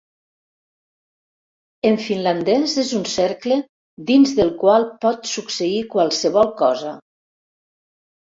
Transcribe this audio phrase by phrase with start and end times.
[1.89, 3.57] En finlandès és un cercle
[4.09, 6.95] dins del qual pot succeir qualsevol cosa”.